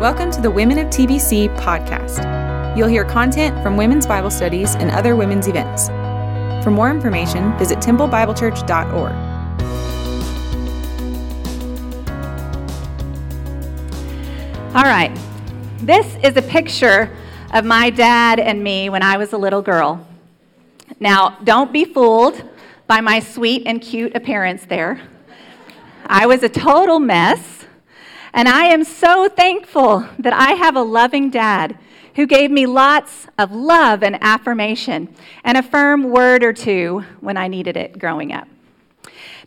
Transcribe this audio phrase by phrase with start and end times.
[0.00, 2.74] Welcome to the Women of TBC podcast.
[2.74, 5.88] You'll hear content from women's Bible studies and other women's events.
[6.64, 9.12] For more information, visit templebiblechurch.org.
[14.74, 15.14] All right.
[15.80, 17.14] This is a picture
[17.52, 20.08] of my dad and me when I was a little girl.
[20.98, 22.42] Now, don't be fooled
[22.86, 24.98] by my sweet and cute appearance there.
[26.06, 27.59] I was a total mess,
[28.32, 31.78] and I am so thankful that I have a loving dad
[32.14, 35.14] who gave me lots of love and affirmation
[35.44, 38.48] and a firm word or two when I needed it growing up.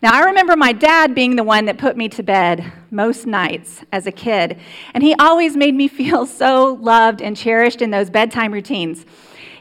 [0.01, 3.85] Now, I remember my dad being the one that put me to bed most nights
[3.91, 4.59] as a kid,
[4.93, 9.05] and he always made me feel so loved and cherished in those bedtime routines.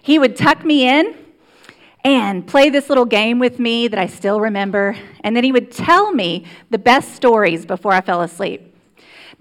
[0.02, 1.14] He would tuck me in
[2.04, 5.70] and play this little game with me that I still remember, and then he would
[5.70, 8.71] tell me the best stories before I fell asleep.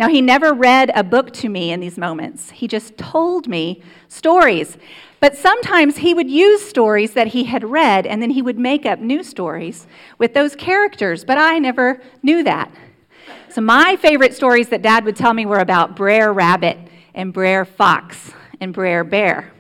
[0.01, 3.83] Now, he never read a book to me in these moments, he just told me
[4.07, 4.75] stories.
[5.19, 8.83] But sometimes he would use stories that he had read and then he would make
[8.87, 9.85] up new stories
[10.17, 12.71] with those characters, but I never knew that.
[13.49, 16.79] So my favorite stories that dad would tell me were about Brer Rabbit
[17.13, 19.53] and Brer Fox and Brer Bear.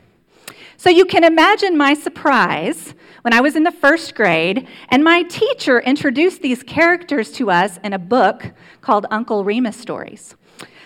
[0.75, 5.23] So you can imagine my surprise when I was in the first grade and my
[5.23, 10.35] teacher introduced these characters to us in a book called Uncle Remus Stories.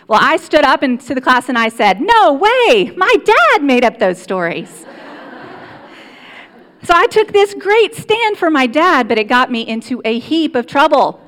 [0.08, 3.84] Well, I stood up into the class and I said, No way, my dad made
[3.84, 4.70] up those stories.
[6.84, 10.20] so I took this great stand for my dad, but it got me into a
[10.20, 11.25] heap of trouble.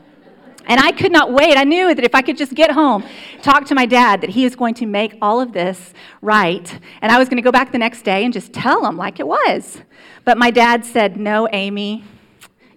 [0.67, 1.57] And I could not wait.
[1.57, 3.03] I knew that if I could just get home,
[3.41, 6.79] talk to my dad, that he was going to make all of this right.
[7.01, 9.19] And I was going to go back the next day and just tell him like
[9.19, 9.81] it was.
[10.25, 12.03] But my dad said, No, Amy,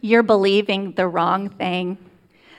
[0.00, 1.98] you're believing the wrong thing.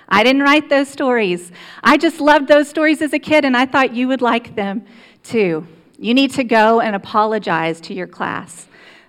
[0.09, 1.53] I didn't write those stories.
[1.81, 4.85] I just loved those stories as a kid, and I thought you would like them
[5.23, 5.65] too.
[5.97, 8.67] You need to go and apologize to your class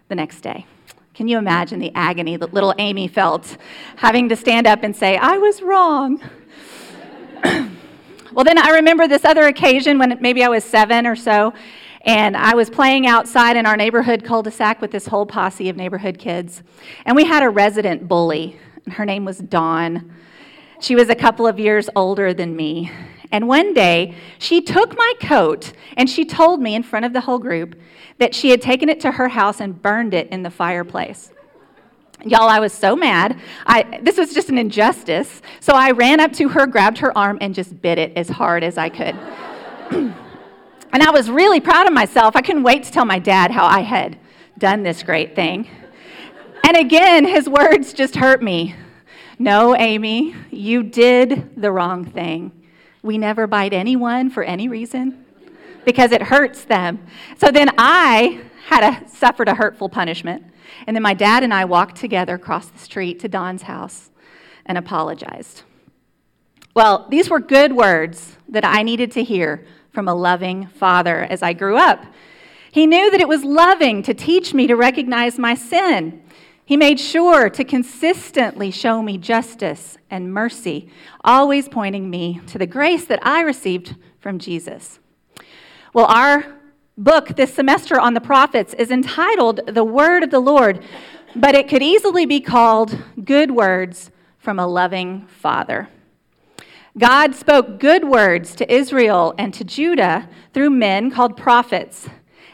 [0.08, 0.66] the next day.
[1.14, 3.58] Can you imagine the agony that little Amy felt
[3.96, 6.18] having to stand up and say, I was wrong?
[8.32, 11.52] well, then I remember this other occasion when maybe I was seven or so,
[12.06, 15.68] and I was playing outside in our neighborhood cul de sac with this whole posse
[15.68, 16.62] of neighborhood kids.
[17.04, 20.14] And we had a resident bully, and her name was Dawn.
[20.80, 22.90] She was a couple of years older than me.
[23.32, 27.22] And one day, she took my coat and she told me in front of the
[27.22, 27.74] whole group
[28.18, 31.32] that she had taken it to her house and burned it in the fireplace.
[32.24, 33.40] Y'all, I was so mad.
[33.66, 35.42] I, this was just an injustice.
[35.60, 38.62] So I ran up to her, grabbed her arm, and just bit it as hard
[38.62, 39.16] as I could.
[39.90, 42.36] and I was really proud of myself.
[42.36, 44.18] I couldn't wait to tell my dad how I had
[44.58, 45.68] done this great thing.
[46.64, 48.76] And again, his words just hurt me.
[49.38, 52.61] No, Amy, you did the wrong thing.
[53.02, 55.24] We never bite anyone for any reason
[55.84, 57.04] because it hurts them.
[57.36, 60.44] So then I had a, suffered a hurtful punishment.
[60.86, 64.10] And then my dad and I walked together across the street to Dawn's house
[64.64, 65.62] and apologized.
[66.74, 71.42] Well, these were good words that I needed to hear from a loving father as
[71.42, 72.06] I grew up.
[72.70, 76.22] He knew that it was loving to teach me to recognize my sin
[76.72, 80.88] he made sure to consistently show me justice and mercy,
[81.22, 84.98] always pointing me to the grace that I received from Jesus.
[85.92, 86.56] Well, our
[86.96, 90.82] book this semester on the prophets is entitled The Word of the Lord,
[91.36, 95.90] but it could easily be called Good Words from a Loving Father.
[96.96, 102.08] God spoke good words to Israel and to Judah through men called prophets.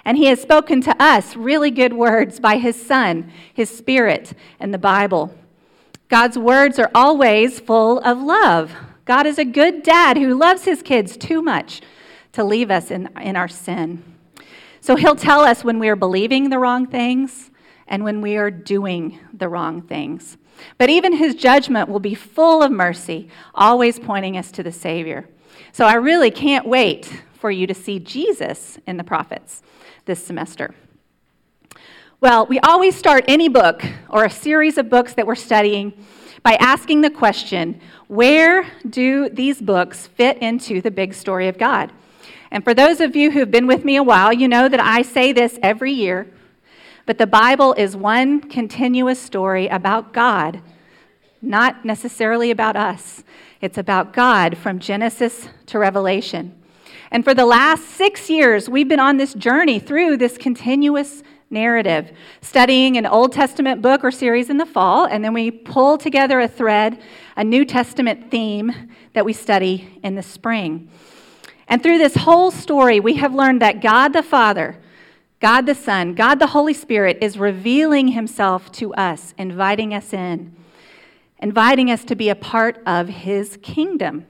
[0.08, 4.72] And he has spoken to us really good words by his Son, his Spirit, and
[4.72, 5.34] the Bible.
[6.08, 8.72] God's words are always full of love.
[9.04, 11.82] God is a good dad who loves his kids too much
[12.32, 14.02] to leave us in, in our sin.
[14.80, 17.50] So he'll tell us when we are believing the wrong things
[17.86, 20.38] and when we are doing the wrong things.
[20.78, 25.28] But even his judgment will be full of mercy, always pointing us to the Savior.
[25.72, 29.62] So I really can't wait for you to see Jesus in the prophets
[30.06, 30.74] this semester?
[32.20, 35.92] Well, we always start any book or a series of books that we're studying
[36.42, 41.92] by asking the question where do these books fit into the big story of God?
[42.50, 45.02] And for those of you who've been with me a while, you know that I
[45.02, 46.26] say this every year,
[47.06, 50.60] but the Bible is one continuous story about God,
[51.42, 53.22] not necessarily about us.
[53.60, 56.54] It's about God from Genesis to Revelation.
[57.10, 62.12] And for the last six years, we've been on this journey through this continuous narrative,
[62.40, 66.38] studying an Old Testament book or series in the fall, and then we pull together
[66.38, 67.00] a thread,
[67.36, 70.88] a New Testament theme that we study in the spring.
[71.66, 74.78] And through this whole story, we have learned that God the Father,
[75.40, 80.54] God the Son, God the Holy Spirit is revealing himself to us, inviting us in,
[81.40, 84.26] inviting us to be a part of his kingdom.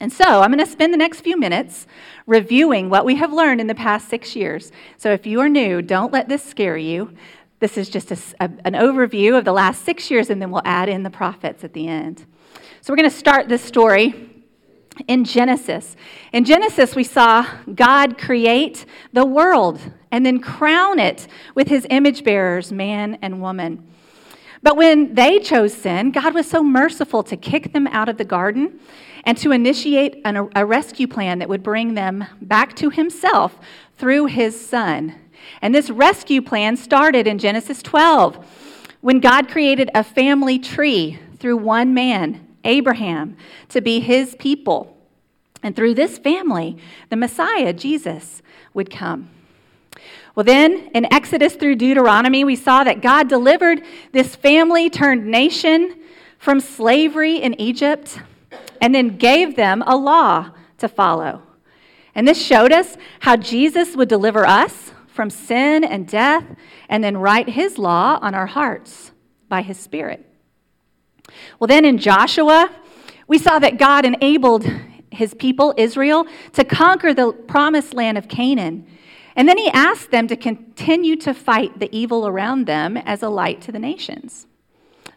[0.00, 1.86] And so I'm going to spend the next few minutes
[2.26, 4.70] reviewing what we have learned in the past six years.
[4.96, 7.12] So if you are new, don't let this scare you.
[7.58, 10.62] This is just a, a, an overview of the last six years, and then we'll
[10.64, 12.24] add in the prophets at the end.
[12.80, 14.30] So we're going to start this story
[15.08, 15.96] in Genesis.
[16.32, 19.80] In Genesis, we saw God create the world
[20.12, 21.26] and then crown it
[21.56, 23.86] with his image bearers, man and woman.
[24.62, 28.24] But when they chose sin, God was so merciful to kick them out of the
[28.24, 28.80] garden
[29.24, 33.58] and to initiate an, a rescue plan that would bring them back to himself
[33.96, 35.14] through his son.
[35.62, 38.44] And this rescue plan started in Genesis 12
[39.00, 43.36] when God created a family tree through one man, Abraham,
[43.68, 44.96] to be his people.
[45.62, 46.78] And through this family,
[47.08, 48.42] the Messiah, Jesus,
[48.74, 49.30] would come.
[50.34, 55.98] Well, then in Exodus through Deuteronomy, we saw that God delivered this family turned nation
[56.38, 58.20] from slavery in Egypt
[58.80, 61.42] and then gave them a law to follow.
[62.14, 66.44] And this showed us how Jesus would deliver us from sin and death
[66.88, 69.10] and then write his law on our hearts
[69.48, 70.24] by his Spirit.
[71.58, 72.70] Well, then in Joshua,
[73.26, 74.64] we saw that God enabled
[75.10, 78.86] his people, Israel, to conquer the promised land of Canaan.
[79.38, 83.28] And then he asked them to continue to fight the evil around them as a
[83.28, 84.48] light to the nations.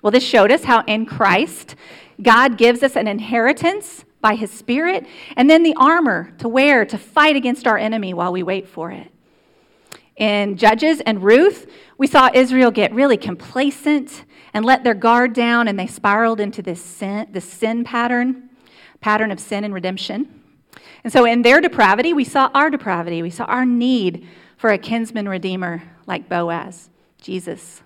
[0.04, 1.76] Well, this showed us how in Christ,
[2.22, 7.00] God gives us an inheritance by his Spirit, and then the armor to wear to
[7.00, 9.12] fight against our enemy while we wait for it.
[10.18, 15.68] In Judges and Ruth, we saw Israel get really complacent and let their guard down,
[15.68, 18.52] and they spiraled into this sin, this sin pattern,
[19.00, 20.41] pattern of sin and redemption.
[21.04, 23.22] And so, in their depravity, we saw our depravity.
[23.22, 24.28] We saw our need
[24.58, 26.90] for a kinsman redeemer like Boaz,
[27.20, 27.82] Jesus.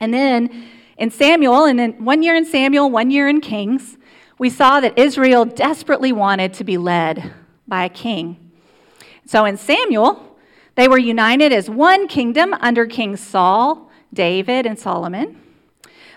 [0.00, 0.66] And then
[0.98, 3.96] in Samuel, and then one year in Samuel, one year in Kings,
[4.38, 7.32] we saw that Israel desperately wanted to be led
[7.68, 8.50] by a king.
[9.24, 10.36] So in Samuel,
[10.74, 15.40] they were united as one kingdom under King Saul, David, and Solomon.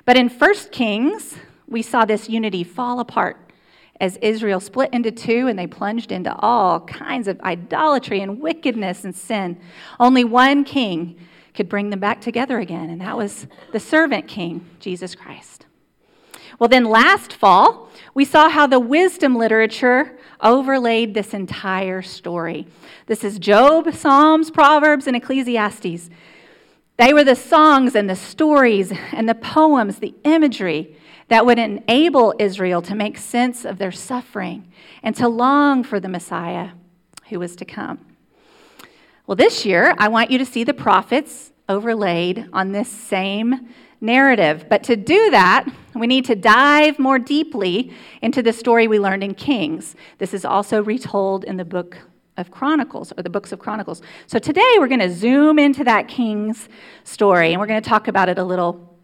[0.05, 1.35] But in 1 Kings,
[1.67, 3.44] we saw this unity fall apart
[4.00, 9.03] as Israel split into two and they plunged into all kinds of idolatry and wickedness
[9.03, 9.57] and sin.
[10.00, 11.18] Only one king
[11.53, 15.65] could bring them back together again, and that was the servant king, Jesus Christ.
[16.59, 22.68] Well, then last fall, we saw how the wisdom literature overlaid this entire story.
[23.07, 26.09] This is Job, Psalms, Proverbs, and Ecclesiastes.
[26.97, 30.97] They were the songs and the stories and the poems, the imagery
[31.27, 36.10] that would enable Israel to make sense of their suffering and to long for the
[36.10, 36.72] Messiah
[37.30, 38.00] who was to come.
[39.27, 43.69] Well, this year, I want you to see the prophets overlaid on this same
[44.00, 44.68] narrative.
[44.69, 49.24] But to do that, we need to dive more deeply into the story we learned
[49.24, 49.95] in Kings.
[50.19, 51.98] This is also retold in the book
[52.38, 54.01] of Chronicles, or the books of Chronicles.
[54.28, 56.68] So today we're going to zoom into that King's
[57.04, 58.94] story, and we're going to talk about it a little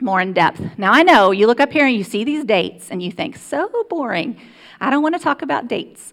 [0.00, 0.60] more in depth.
[0.78, 3.36] Now, I know you look up here and you see these dates, and you think,
[3.36, 4.40] so boring.
[4.80, 6.12] I don't want to talk about dates.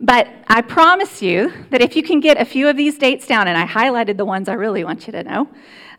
[0.00, 3.48] But I promise you that if you can get a few of these dates down,
[3.48, 5.48] and I highlighted the ones I really want you to know,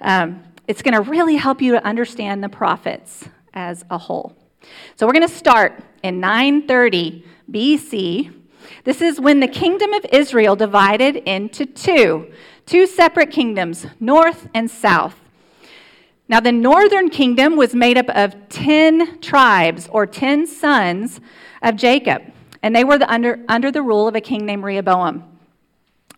[0.01, 4.36] um, it's going to really help you to understand the prophets as a whole.
[4.96, 8.34] So we're going to start in 930 BC.
[8.84, 12.32] This is when the kingdom of Israel divided into two,
[12.66, 15.21] two separate kingdoms, north and south.
[16.32, 21.22] Now, the northern kingdom was made up of 10 tribes or 10 sons
[21.62, 22.24] of Jacob
[22.64, 25.24] and they were the under, under the rule of a king named Rehoboam.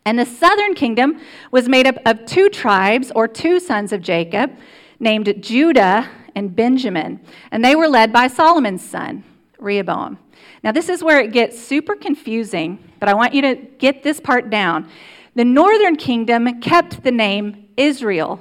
[0.05, 1.19] And the southern kingdom
[1.51, 4.51] was made up of two tribes, or two sons of Jacob,
[4.99, 7.21] named Judah and Benjamin.
[7.51, 9.23] And they were led by Solomon's son,
[9.59, 10.19] Rehoboam.
[10.61, 14.19] Now, this is where it gets super confusing, but I want you to get this
[14.19, 14.89] part down.
[15.35, 18.39] The northern kingdom kept the name Israel,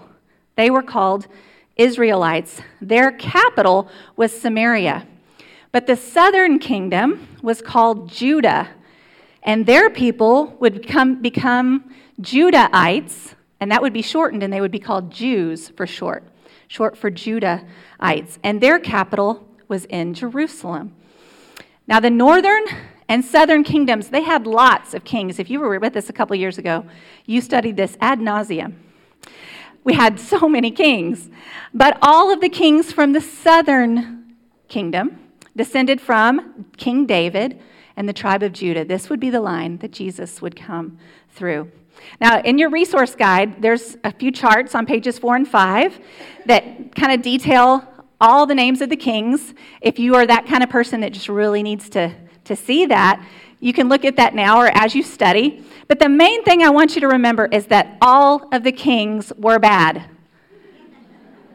[0.57, 1.29] they were called
[1.76, 2.61] Israelites.
[2.81, 5.07] Their capital was Samaria.
[5.71, 8.69] But the southern kingdom was called Judah,
[9.43, 14.71] and their people would become, become Judahites, and that would be shortened, and they would
[14.71, 16.25] be called Jews for short,
[16.69, 18.38] short for Judahites.
[18.45, 20.95] And their capital was in Jerusalem.
[21.87, 22.64] Now, the northern
[23.09, 25.38] and southern kingdoms, they had lots of kings.
[25.38, 26.85] If you were with us a couple years ago,
[27.26, 28.75] you studied this ad nauseum.
[29.85, 31.29] We had so many kings.
[31.75, 34.37] But all of the kings from the southern
[34.69, 35.19] kingdom
[35.57, 37.61] descended from King David
[37.97, 38.85] and the tribe of Judah.
[38.85, 40.99] This would be the line that Jesus would come
[41.31, 41.71] through.
[42.21, 45.99] Now, in your resource guide, there's a few charts on pages four and five
[46.47, 47.87] that kind of detail
[48.21, 49.53] all the names of the kings.
[49.81, 53.25] If you are that kind of person that just really needs to, to see that,
[53.62, 55.64] you can look at that now or as you study.
[55.87, 59.33] But the main thing I want you to remember is that all of the kings
[59.38, 60.11] were bad.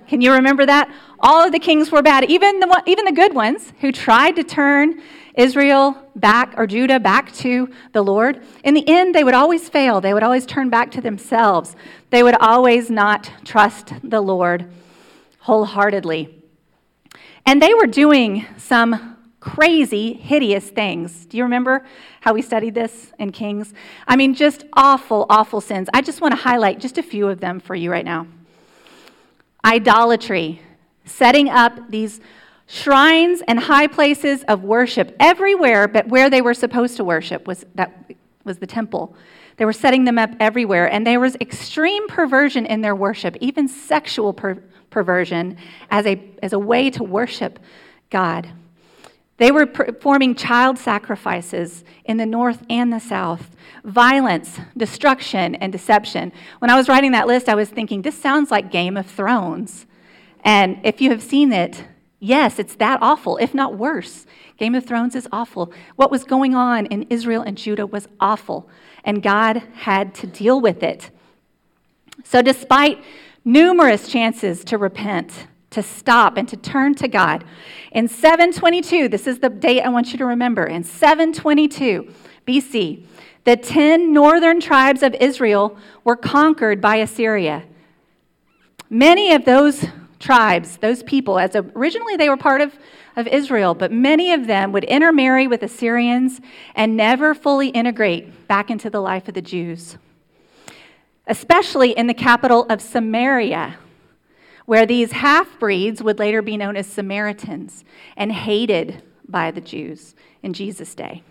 [0.07, 0.89] Can you remember that?
[1.19, 4.43] All of the kings were bad, even the, even the good ones who tried to
[4.45, 5.01] turn
[5.35, 8.41] Israel back or Judah back to the Lord.
[8.63, 9.99] In the end, they would always fail.
[9.99, 11.75] They would always turn back to themselves.
[12.09, 14.71] They would always not trust the Lord
[15.39, 16.41] wholeheartedly.
[17.45, 19.16] And they were doing some
[19.47, 21.25] crazy, hideous things.
[21.25, 21.85] Do you remember
[22.19, 23.73] how we studied this in Kings?
[24.05, 25.87] I mean, just awful, awful sins.
[25.93, 28.27] I just want to highlight just a few of them for you right now.
[29.63, 30.61] Idolatry,
[31.05, 32.19] setting up these
[32.67, 37.65] shrines and high places of worship everywhere but where they were supposed to worship was
[37.75, 38.11] that
[38.43, 39.15] was the temple
[39.55, 43.69] they were setting them up everywhere and there was extreme perversion in their worship even
[43.69, 45.55] sexual per- perversion
[45.89, 47.57] as a, as a way to worship
[48.09, 48.49] god
[49.37, 56.31] they were performing child sacrifices in the north and the south violence destruction and deception
[56.59, 59.85] when i was writing that list i was thinking this sounds like game of thrones
[60.43, 61.83] and if you have seen it
[62.19, 64.25] Yes, it's that awful, if not worse.
[64.57, 65.71] Game of Thrones is awful.
[65.97, 68.67] What was going on in Israel and Judah was awful,
[69.03, 71.11] and God had to deal with it.
[72.23, 73.03] So, despite
[73.45, 75.47] numerous chances to repent,
[75.77, 77.43] to stop, and to turn to God,
[77.91, 82.11] in 722, this is the date I want you to remember, in 722
[82.47, 83.03] BC,
[83.43, 87.63] the 10 northern tribes of Israel were conquered by Assyria.
[88.89, 89.85] Many of those
[90.19, 92.73] tribes, those people, as originally they were part of,
[93.15, 96.41] of Israel, but many of them would intermarry with Assyrians
[96.73, 99.99] and never fully integrate back into the life of the Jews.
[101.27, 103.77] Especially in the capital of Samaria,
[104.67, 107.85] where these half breeds would later be known as Samaritans
[108.17, 111.23] and hated by the Jews in Jesus' day.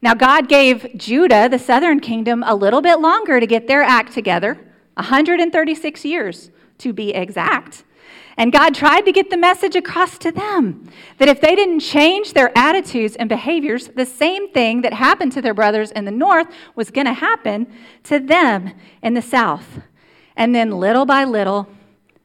[0.00, 4.14] Now, God gave Judah, the southern kingdom, a little bit longer to get their act
[4.14, 4.58] together
[4.94, 7.84] 136 years to be exact.
[8.38, 12.32] And God tried to get the message across to them that if they didn't change
[12.32, 16.46] their attitudes and behaviors, the same thing that happened to their brothers in the north
[16.74, 17.66] was going to happen
[18.04, 19.80] to them in the south.
[20.34, 21.68] And then little by little,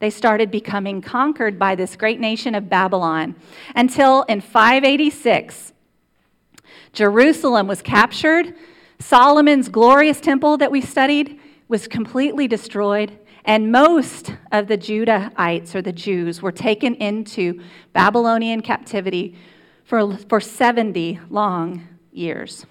[0.02, 3.36] they started becoming conquered by this great nation of Babylon
[3.76, 5.74] until in 586,
[6.92, 8.56] Jerusalem was captured.
[8.98, 13.18] Solomon's glorious temple that we studied was completely destroyed.
[13.46, 17.62] And most of the Judahites or the Jews were taken into
[17.94, 19.36] Babylonian captivity
[19.84, 22.66] for, for 70 long years.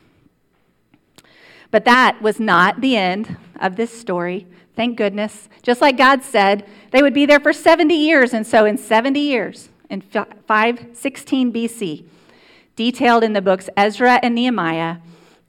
[1.71, 4.49] But that was not the end of this story.
[4.77, 5.49] Thank goodness.
[5.62, 8.33] Just like God said, they would be there for 70 years.
[8.33, 12.05] And so, in 70 years, in 516 BC,
[12.77, 14.99] detailed in the books Ezra and Nehemiah,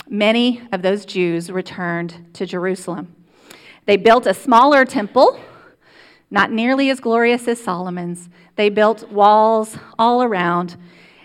[0.09, 3.15] many of those Jews returned to Jerusalem.
[3.85, 5.39] They built a smaller temple,
[6.29, 8.29] not nearly as glorious as Solomon's.
[8.55, 10.75] They built walls all around,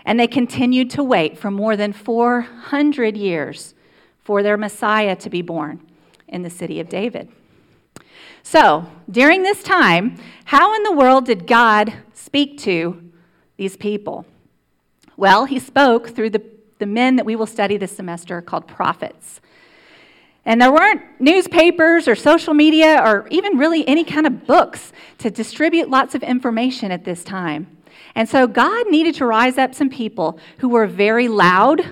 [0.05, 3.73] and they continued to wait for more than 400 years
[4.23, 5.79] for their Messiah to be born
[6.27, 7.29] in the city of David.
[8.43, 13.11] So, during this time, how in the world did God speak to
[13.57, 14.25] these people?
[15.17, 16.43] Well, he spoke through the,
[16.79, 19.41] the men that we will study this semester called prophets.
[20.45, 25.29] And there weren't newspapers or social media or even really any kind of books to
[25.29, 27.77] distribute lots of information at this time.
[28.15, 31.85] And so God needed to rise up some people who were very loud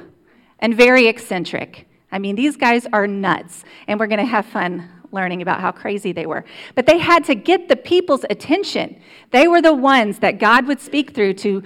[0.59, 1.85] and very eccentric.
[2.11, 5.71] I mean, these guys are nuts, and we're going to have fun learning about how
[5.71, 6.45] crazy they were.
[6.75, 9.01] But they had to get the people's attention.
[9.31, 11.63] They were the ones that God would speak through to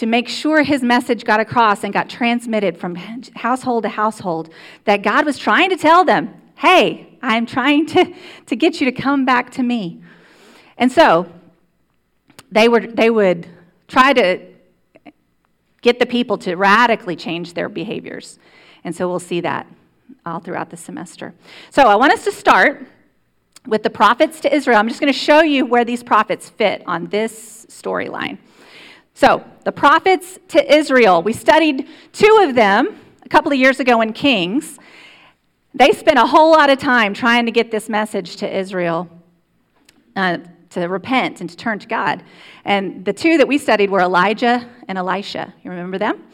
[0.00, 4.50] to make sure his message got across and got transmitted from household to household,
[4.84, 8.14] that God was trying to tell them, hey, I'm trying to,
[8.46, 10.02] to get you to come back to me.
[10.78, 11.30] And so
[12.50, 13.46] they were, they would
[13.88, 14.40] try to
[15.82, 18.38] get the people to radically change their behaviors.
[18.84, 19.66] And so we'll see that
[20.26, 21.34] all throughout the semester.
[21.70, 22.86] So I want us to start
[23.66, 24.78] with the prophets to Israel.
[24.78, 28.38] I'm just going to show you where these prophets fit on this storyline.
[29.14, 34.00] So, the prophets to Israel, we studied two of them a couple of years ago
[34.00, 34.78] in Kings.
[35.74, 39.08] They spent a whole lot of time trying to get this message to Israel
[40.16, 40.38] uh,
[40.70, 42.22] to repent and to turn to God.
[42.64, 45.52] And the two that we studied were Elijah and Elisha.
[45.62, 46.24] You remember them?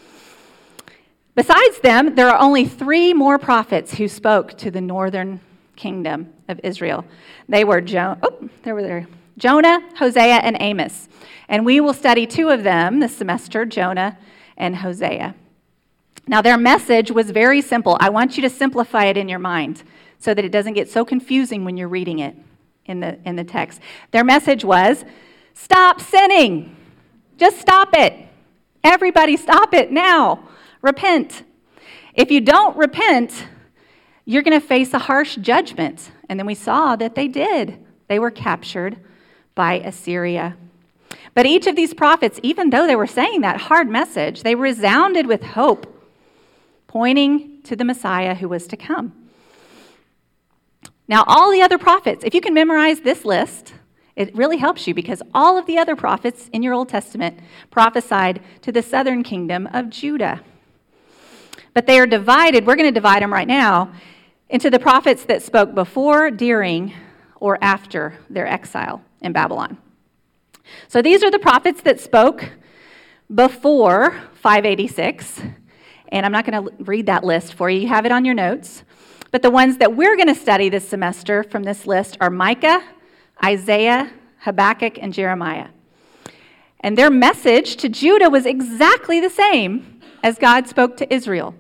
[1.36, 5.40] Besides them, there are only three more prophets who spoke to the northern
[5.76, 7.04] kingdom of Israel.
[7.46, 9.06] They were jo- oh, there were there.
[9.36, 11.10] Jonah, Hosea, and Amos.
[11.46, 14.16] And we will study two of them this semester Jonah
[14.56, 15.34] and Hosea.
[16.26, 17.98] Now, their message was very simple.
[18.00, 19.82] I want you to simplify it in your mind
[20.18, 22.34] so that it doesn't get so confusing when you're reading it
[22.86, 23.82] in the, in the text.
[24.10, 25.04] Their message was
[25.52, 26.74] stop sinning.
[27.36, 28.14] Just stop it.
[28.82, 30.48] Everybody, stop it now.
[30.82, 31.44] Repent.
[32.14, 33.46] If you don't repent,
[34.24, 36.10] you're going to face a harsh judgment.
[36.28, 37.78] And then we saw that they did.
[38.08, 38.98] They were captured
[39.54, 40.56] by Assyria.
[41.34, 45.26] But each of these prophets, even though they were saying that hard message, they resounded
[45.26, 46.04] with hope,
[46.86, 49.12] pointing to the Messiah who was to come.
[51.08, 53.74] Now, all the other prophets, if you can memorize this list,
[54.16, 57.38] it really helps you because all of the other prophets in your Old Testament
[57.70, 60.40] prophesied to the southern kingdom of Judah.
[61.76, 63.92] But they are divided, we're going to divide them right now,
[64.48, 66.94] into the prophets that spoke before, during,
[67.38, 69.76] or after their exile in Babylon.
[70.88, 72.48] So these are the prophets that spoke
[73.34, 75.42] before 586.
[76.08, 78.34] And I'm not going to read that list for you, you have it on your
[78.34, 78.82] notes.
[79.30, 82.82] But the ones that we're going to study this semester from this list are Micah,
[83.44, 85.68] Isaiah, Habakkuk, and Jeremiah.
[86.80, 91.54] And their message to Judah was exactly the same as God spoke to Israel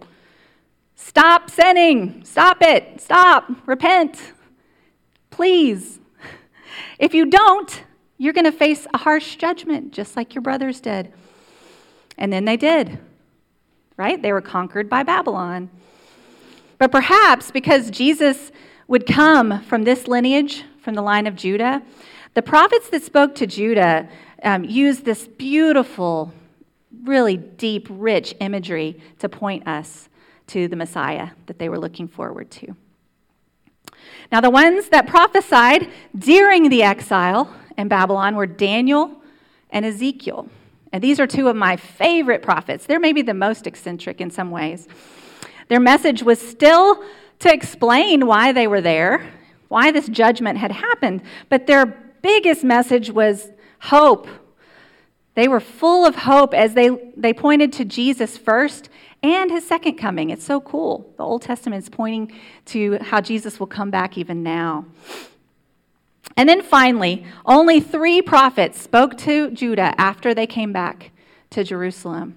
[0.96, 2.24] Stop sinning.
[2.24, 3.00] Stop it.
[3.00, 3.50] Stop.
[3.66, 4.32] Repent.
[5.30, 6.00] Please.
[6.98, 7.84] If you don't,
[8.18, 11.12] you're going to face a harsh judgment, just like your brothers did.
[12.16, 12.98] And then they did,
[13.98, 14.20] right?
[14.20, 15.68] They were conquered by Babylon.
[16.78, 18.50] But perhaps because Jesus
[18.88, 21.82] would come from this lineage, from the line of Judah,
[22.32, 24.08] the prophets that spoke to Judah
[24.42, 26.32] um, used this beautiful,
[27.04, 30.08] really deep, rich imagery to point us
[30.48, 32.76] to the Messiah that they were looking forward to.
[34.30, 39.22] Now, the ones that prophesied during the exile in Babylon were Daniel
[39.70, 40.48] and Ezekiel.
[40.92, 42.86] And these are two of my favorite prophets.
[42.86, 44.88] They're maybe the most eccentric in some ways.
[45.68, 47.02] Their message was still
[47.40, 49.28] to explain why they were there,
[49.68, 51.86] why this judgment had happened, but their
[52.22, 54.28] biggest message was hope.
[55.34, 58.88] They were full of hope as they, they pointed to Jesus first
[59.22, 60.30] and his second coming.
[60.30, 61.12] It's so cool.
[61.16, 62.32] The Old Testament is pointing
[62.66, 64.84] to how Jesus will come back even now.
[66.36, 71.10] And then finally, only three prophets spoke to Judah after they came back
[71.50, 72.36] to Jerusalem.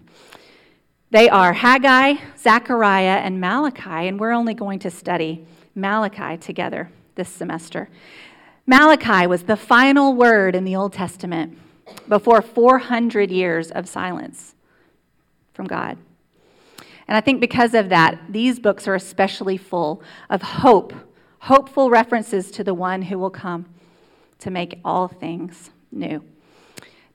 [1.11, 7.29] They are Haggai, Zechariah, and Malachi, and we're only going to study Malachi together this
[7.29, 7.89] semester.
[8.67, 11.57] Malachi was the final word in the Old Testament
[12.07, 14.53] before 400 years of silence
[15.53, 15.97] from God.
[17.09, 20.93] And I think because of that, these books are especially full of hope,
[21.39, 23.65] hopeful references to the one who will come
[24.37, 26.23] to make all things new.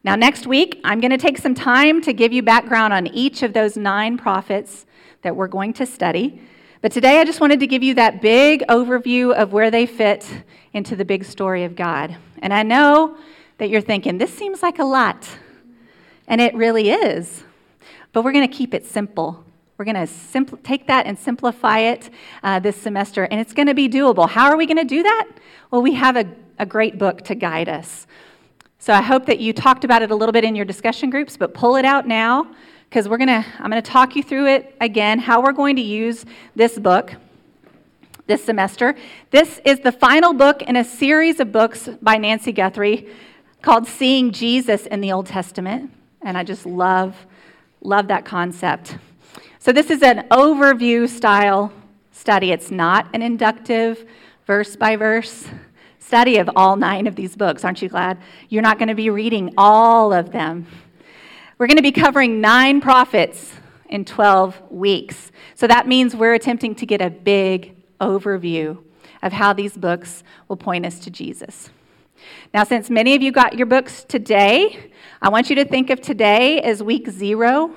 [0.03, 3.45] Now, next week, I'm going to take some time to give you background on each
[3.45, 4.85] of those nine prophets
[5.23, 6.43] that we're going to study.
[6.83, 10.29] But today, I just wanted to give you that big overview of where they fit
[10.73, 12.17] into the big story of God.
[12.43, 13.17] And I know
[13.59, 15.29] that you're thinking, this seems like a lot.
[16.27, 17.45] And it really is.
[18.13, 19.45] But we're going to keep it simple.
[19.77, 22.11] We're going to simpl- take that and simplify it
[22.43, 24.29] uh, this semester, and it's going to be doable.
[24.29, 25.29] How are we going to do that?
[25.71, 26.27] Well, we have a,
[26.59, 28.07] a great book to guide us.
[28.79, 31.37] So I hope that you talked about it a little bit in your discussion groups,
[31.37, 32.55] but pull it out now
[32.89, 35.75] because we're going to I'm going to talk you through it again how we're going
[35.77, 37.15] to use this book
[38.27, 38.95] this semester.
[39.31, 43.09] This is the final book in a series of books by Nancy Guthrie
[43.63, 45.91] called Seeing Jesus in the Old Testament,
[46.23, 47.17] and I just love
[47.81, 48.97] love that concept.
[49.65, 51.73] So this is an overview style
[52.13, 52.53] study.
[52.53, 54.05] It's not an inductive
[54.47, 55.47] verse by verse
[55.99, 57.65] study of all nine of these books.
[57.65, 58.19] Aren't you glad?
[58.51, 60.67] You're not going to be reading all of them.
[61.57, 63.55] We're going to be covering nine prophets
[63.89, 65.33] in 12 weeks.
[65.55, 68.77] So that means we're attempting to get a big overview
[69.23, 71.71] of how these books will point us to Jesus.
[72.53, 76.03] Now, since many of you got your books today, I want you to think of
[76.03, 77.75] today as week zero.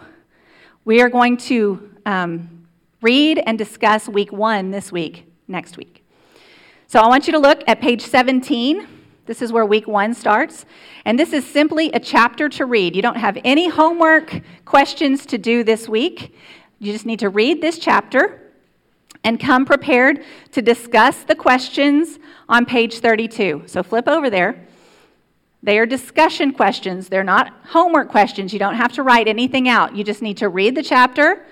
[0.87, 2.65] We are going to um,
[3.01, 6.01] read and discuss week one this week, next week.
[6.87, 8.87] So I want you to look at page 17.
[9.25, 10.65] This is where week one starts.
[11.03, 12.95] And this is simply a chapter to read.
[12.95, 16.33] You don't have any homework questions to do this week.
[16.79, 18.53] You just need to read this chapter
[19.25, 20.23] and come prepared
[20.53, 23.63] to discuss the questions on page 32.
[23.65, 24.65] So flip over there.
[25.67, 28.53] They are discussion questions, they're not homework questions.
[28.53, 29.95] You don't have to write anything out.
[29.95, 31.45] You just need to read the chapter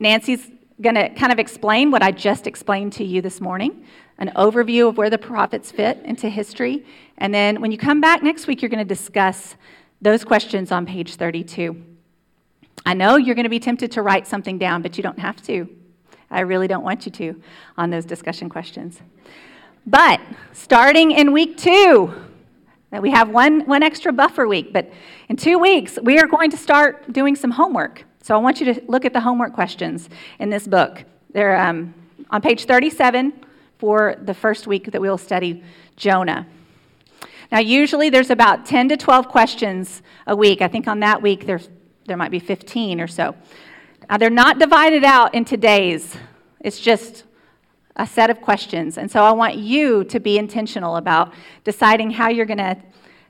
[0.00, 0.48] Nancy's
[0.80, 3.84] going to kind of explain what I just explained to you this morning
[4.20, 6.84] an overview of where the prophets fit into history.
[7.18, 9.54] And then when you come back next week, you're going to discuss
[10.02, 11.80] those questions on page 32.
[12.84, 15.40] I know you're going to be tempted to write something down, but you don't have
[15.44, 15.68] to.
[16.32, 17.40] I really don't want you to
[17.76, 19.00] on those discussion questions.
[19.86, 20.20] But
[20.52, 22.12] starting in week two,
[22.90, 24.90] that we have one, one extra buffer week, but
[25.28, 28.04] in two weeks, we are going to start doing some homework.
[28.22, 31.04] So I want you to look at the homework questions in this book.
[31.30, 31.94] They're um,
[32.30, 33.32] on page 37
[33.78, 35.62] for the first week that we'll study
[35.96, 36.46] Jonah.
[37.50, 40.60] Now, usually there's about 10 to 12 questions a week.
[40.60, 41.68] I think on that week there's,
[42.06, 43.34] there might be 15 or so.
[44.18, 46.16] They're not divided out into days,
[46.60, 47.24] it's just
[47.98, 48.96] a set of questions.
[48.96, 51.34] And so I want you to be intentional about
[51.64, 52.76] deciding how you're going to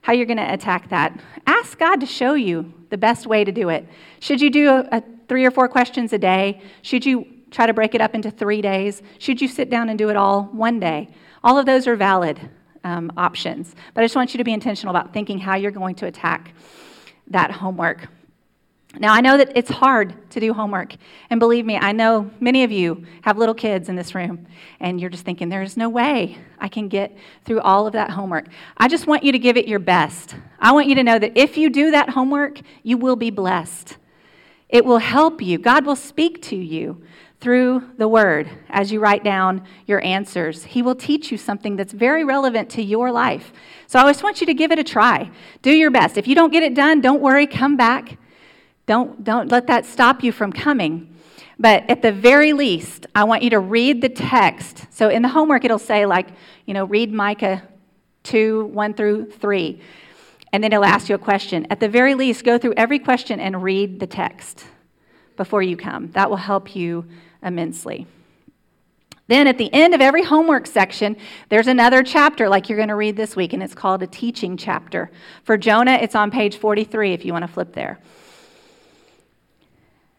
[0.02, 1.18] how you're going to attack that.
[1.46, 3.87] Ask God to show you the best way to do it.
[4.20, 6.62] Should you do a, a three or four questions a day?
[6.83, 9.02] Should you try to break it up into three days?
[9.18, 11.09] Should you sit down and do it all one day?
[11.42, 12.38] All of those are valid
[12.85, 13.74] um, options.
[13.92, 16.54] But I just want you to be intentional about thinking how you're going to attack
[17.26, 18.09] that homework.
[19.00, 20.96] Now, I know that it's hard to do homework.
[21.30, 24.46] And believe me, I know many of you have little kids in this room,
[24.80, 28.46] and you're just thinking, there's no way I can get through all of that homework.
[28.76, 30.34] I just want you to give it your best.
[30.58, 33.96] I want you to know that if you do that homework, you will be blessed.
[34.68, 35.58] It will help you.
[35.58, 37.00] God will speak to you
[37.40, 40.64] through the word as you write down your answers.
[40.64, 43.52] He will teach you something that's very relevant to your life.
[43.87, 45.30] So I just want you to give it a try.
[45.62, 46.18] Do your best.
[46.18, 48.18] If you don't get it done, don't worry, come back
[48.88, 51.14] don't, don't let that stop you from coming.
[51.61, 54.87] But at the very least, I want you to read the text.
[54.90, 56.29] So in the homework, it'll say, like,
[56.66, 57.62] you know, read Micah
[58.24, 59.81] 2, 1 through 3.
[60.53, 61.66] And then it'll ask you a question.
[61.70, 64.64] At the very least, go through every question and read the text
[65.37, 66.11] before you come.
[66.12, 67.05] That will help you
[67.42, 68.07] immensely.
[69.27, 71.16] Then at the end of every homework section,
[71.51, 74.57] there's another chapter like you're going to read this week, and it's called a teaching
[74.57, 75.11] chapter.
[75.44, 77.98] For Jonah, it's on page 43 if you want to flip there.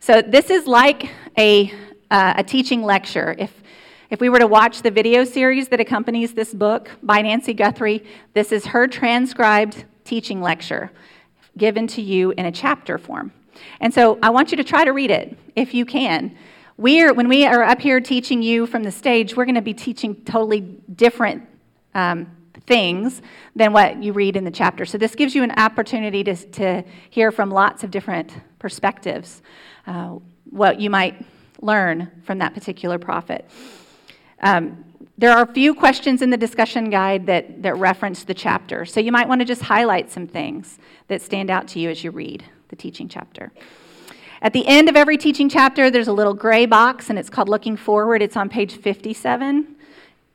[0.02, 1.74] So this is like a,
[2.10, 3.36] uh, a teaching lecture.
[3.38, 3.54] If,
[4.10, 8.06] if we were to watch the video series that accompanies this book by Nancy Guthrie,
[8.34, 10.92] this is her transcribed teaching lecture
[11.58, 13.34] given to you in a chapter form.
[13.82, 16.38] And so I want you to try to read it if you can.
[16.78, 19.74] We're, when we are up here teaching you from the stage, we're going to be
[19.74, 20.62] teaching totally
[20.96, 21.46] different
[21.94, 22.26] um,
[22.66, 23.22] things
[23.54, 24.86] than what you read in the chapter.
[24.86, 29.42] So this gives you an opportunity to, to hear from lots of different perspectives
[29.90, 30.20] uh,
[30.52, 31.26] what you might
[31.62, 33.50] learn from that particular prophet.
[34.42, 34.86] Um,
[35.18, 39.00] there are a few questions in the discussion guide that, that reference the chapter, so
[39.00, 42.12] you might want to just highlight some things that stand out to you as you
[42.12, 43.52] read the teaching chapter.
[44.42, 47.50] At the end of every teaching chapter, there's a little gray box, and it's called
[47.50, 48.22] Looking Forward.
[48.22, 49.76] It's on page 57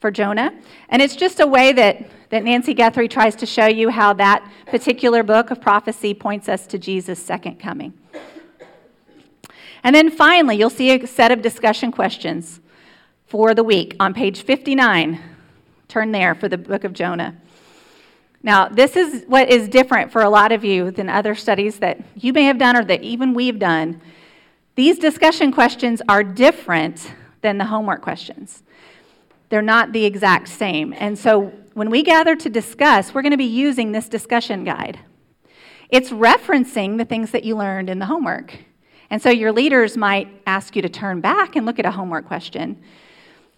[0.00, 0.52] for Jonah.
[0.90, 4.46] And it's just a way that, that Nancy Guthrie tries to show you how that
[4.66, 7.94] particular book of prophecy points us to Jesus' second coming.
[9.84, 12.60] And then finally, you'll see a set of discussion questions
[13.26, 15.20] for the week on page 59.
[15.88, 17.36] Turn there for the book of Jonah.
[18.42, 22.00] Now, this is what is different for a lot of you than other studies that
[22.14, 24.00] you may have done or that even we've done.
[24.74, 28.62] These discussion questions are different than the homework questions.
[29.50, 30.94] They're not the exact same.
[30.96, 34.98] And so when we gather to discuss, we're going to be using this discussion guide.
[35.90, 38.58] It's referencing the things that you learned in the homework.
[39.14, 42.26] And so your leaders might ask you to turn back and look at a homework
[42.26, 42.82] question.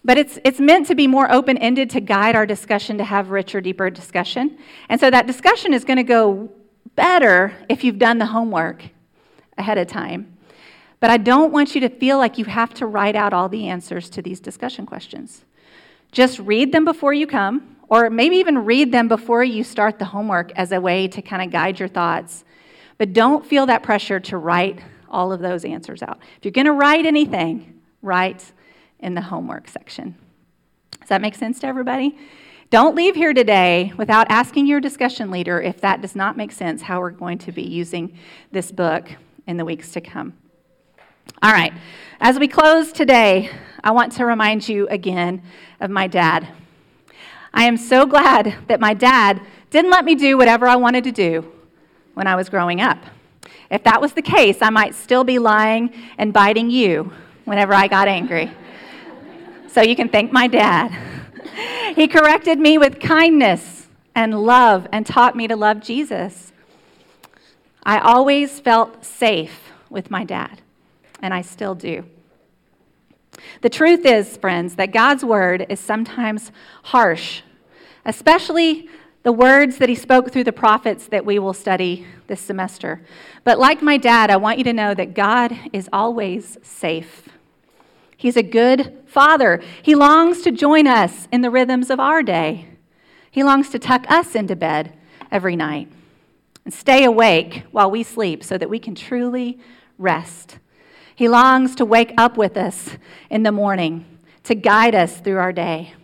[0.05, 3.31] But it's, it's meant to be more open ended to guide our discussion to have
[3.31, 4.59] richer, deeper discussion.
[4.87, 6.51] And so that discussion is going to go
[6.93, 8.83] better if you've done the homework
[9.57, 10.37] ahead of time.
[10.99, 13.67] But I don't want you to feel like you have to write out all the
[13.67, 15.43] answers to these discussion questions.
[16.11, 20.05] Just read them before you come, or maybe even read them before you start the
[20.05, 22.45] homework as a way to kind of guide your thoughts.
[22.99, 26.19] But don't feel that pressure to write all of those answers out.
[26.37, 28.51] If you're going to write anything, write
[28.99, 30.15] in the homework section.
[30.99, 32.17] Does that make sense to everybody?
[32.69, 36.81] Don't leave here today without asking your discussion leader if that does not make sense,
[36.81, 38.17] how we're going to be using
[38.51, 39.09] this book
[39.45, 40.33] in the weeks to come.
[41.41, 41.73] All right,
[42.19, 43.49] as we close today,
[43.83, 45.43] I want to remind you again
[45.79, 46.47] of my dad.
[47.53, 51.11] I am so glad that my dad didn't let me do whatever I wanted to
[51.11, 51.49] do
[52.15, 52.97] when I was growing up.
[53.69, 57.11] If that was the case, I might still be lying and biting you
[57.45, 58.51] whenever I got angry.
[59.67, 60.91] so you can thank my dad.
[61.95, 66.51] he corrected me with kindness and love and taught me to love Jesus.
[67.83, 70.61] I always felt safe with my dad,
[71.21, 72.05] and I still do.
[73.61, 76.51] The truth is, friends, that God's word is sometimes
[76.83, 77.41] harsh,
[78.05, 78.89] especially
[79.27, 83.01] the words that he spoke through the prophets that we will study this semester.
[83.43, 87.27] But like my dad, I want you to know that God is always safe.
[88.15, 89.61] He's a good father.
[89.83, 92.69] He longs to join us in the rhythms of our day.
[93.29, 94.93] He longs to tuck us into bed
[95.29, 95.89] every night
[96.63, 99.59] and stay awake while we sleep so that we can truly
[99.97, 100.57] rest.
[101.13, 102.91] He longs to wake up with us
[103.29, 104.05] in the morning
[104.45, 105.95] to guide us through our day.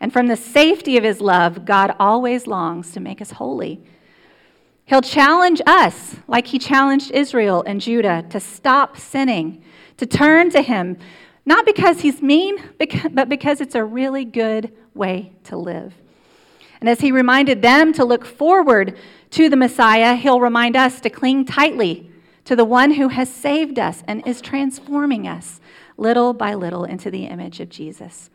[0.00, 3.82] And from the safety of his love, God always longs to make us holy.
[4.84, 9.62] He'll challenge us, like he challenged Israel and Judah, to stop sinning,
[9.96, 10.96] to turn to him,
[11.44, 12.62] not because he's mean,
[13.10, 15.94] but because it's a really good way to live.
[16.80, 18.96] And as he reminded them to look forward
[19.30, 22.10] to the Messiah, he'll remind us to cling tightly
[22.44, 25.60] to the one who has saved us and is transforming us
[25.96, 28.30] little by little into the image of Jesus.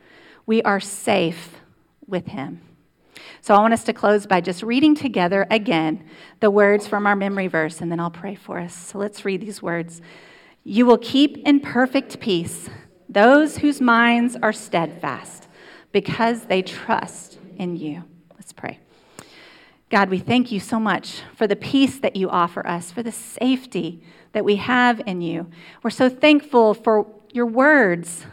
[0.46, 1.60] We are safe
[2.06, 2.60] with him.
[3.40, 6.04] So I want us to close by just reading together again
[6.40, 8.74] the words from our memory verse, and then I'll pray for us.
[8.74, 10.00] So let's read these words.
[10.64, 12.68] You will keep in perfect peace
[13.08, 15.46] those whose minds are steadfast
[15.92, 18.04] because they trust in you.
[18.34, 18.80] Let's pray.
[19.90, 23.12] God, we thank you so much for the peace that you offer us, for the
[23.12, 24.02] safety
[24.32, 25.48] that we have in you.
[25.82, 28.26] We're so thankful for your words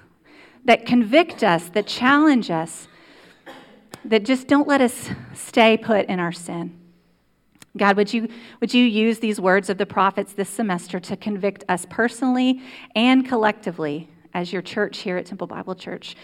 [0.65, 2.87] that convict us, that challenge us,
[4.05, 6.77] that just don't let us stay put in our sin.
[7.77, 8.27] God, would you,
[8.59, 12.61] would you use these words of the prophets this semester to convict us personally
[12.95, 16.15] and collectively as your church here at Temple Bible Church?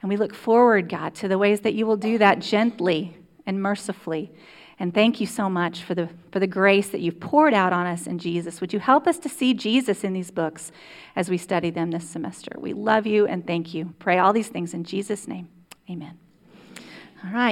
[0.00, 3.60] And we look forward, God, to the ways that you will do that gently and
[3.60, 4.32] mercifully
[4.82, 7.86] and thank you so much for the, for the grace that you've poured out on
[7.86, 8.60] us in Jesus.
[8.60, 10.72] Would you help us to see Jesus in these books
[11.14, 12.50] as we study them this semester?
[12.58, 13.94] We love you and thank you.
[14.00, 15.48] Pray all these things in Jesus' name.
[15.88, 16.18] Amen.
[17.24, 17.50] All right.